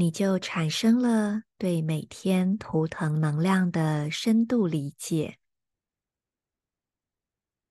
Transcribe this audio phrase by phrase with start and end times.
[0.00, 5.40] 你就产生了对每天图腾能量的深度理解，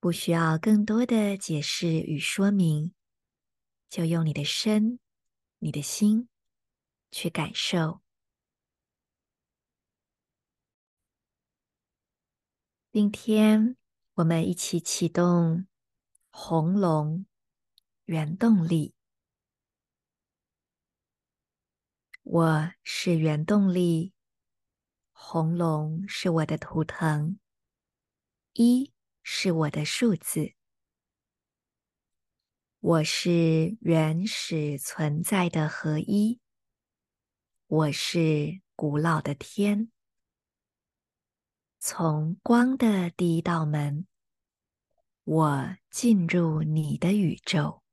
[0.02, 2.94] 不需要更多的解释与说明，
[3.90, 5.00] 就用你的身、
[5.60, 6.28] 你的心
[7.12, 8.02] 去感受。
[12.92, 13.78] 今天
[14.16, 15.66] 我们一起启动
[16.30, 17.26] 红龙
[18.04, 18.97] 原动力。
[22.30, 24.12] 我是原动力，
[25.14, 27.40] 红龙是我的图腾，
[28.52, 28.92] 一
[29.24, 30.52] 是我的数字。
[32.82, 36.42] 我是原始存在的合一，
[37.66, 39.90] 我是古老的天，
[41.80, 44.06] 从光的第一道门，
[45.24, 47.84] 我进入你的宇宙。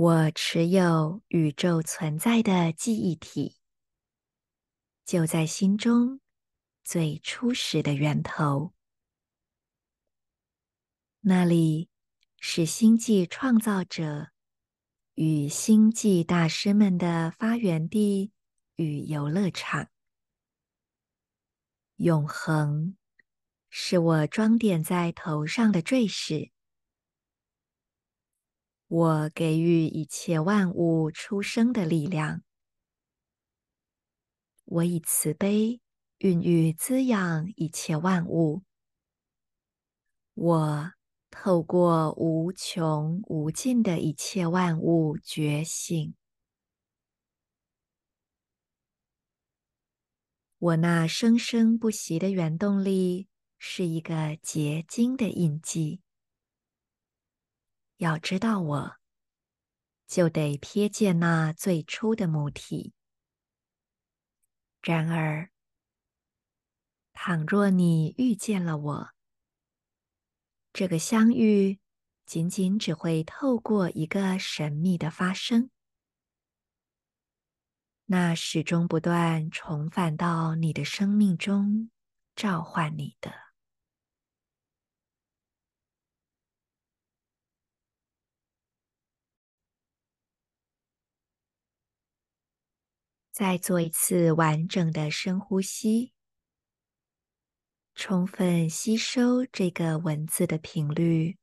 [0.00, 3.56] 我持有宇宙存在的记忆体，
[5.04, 6.20] 就在心中
[6.84, 8.72] 最初始的源头。
[11.22, 11.90] 那里
[12.38, 14.28] 是星际创造者
[15.14, 18.30] 与星际大师们的发源地
[18.76, 19.90] 与游乐场。
[21.96, 22.96] 永恒
[23.68, 26.52] 是我装点在头上的坠饰。
[28.88, 32.42] 我给予一切万物出生的力量。
[34.64, 35.82] 我以慈悲
[36.18, 38.62] 孕育滋养一切万物。
[40.32, 40.92] 我
[41.30, 46.14] 透过无穷无尽的一切万物觉醒。
[50.58, 53.28] 我那生生不息的原动力
[53.58, 56.00] 是一个结晶的印记。
[57.98, 58.96] 要知道我，
[60.06, 62.94] 就得瞥见那最初的母体。
[64.80, 65.50] 然而，
[67.12, 69.10] 倘若你遇见了我，
[70.72, 71.80] 这个相遇
[72.24, 75.70] 仅仅只会透过一个神秘的发生，
[78.04, 81.90] 那始终不断重返到你的生命中，
[82.36, 83.47] 召唤你的。
[93.38, 96.12] 再做一次完整的深呼吸，
[97.94, 101.38] 充分吸收这个文字的频率，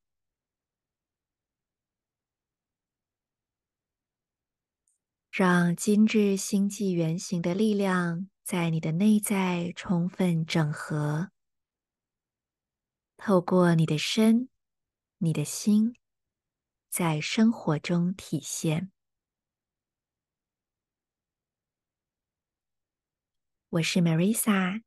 [5.31, 11.31] 让今日星际原型的力量在你的内在充分整合，
[13.15, 14.49] 透过你的身、
[15.19, 15.95] 你的心，
[16.89, 18.91] 在生活中体现。
[23.75, 24.83] 我是 Marisa，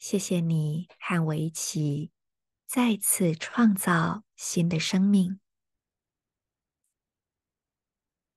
[0.00, 2.10] 谢谢你和我一起
[2.66, 5.38] 再次创造新的生命。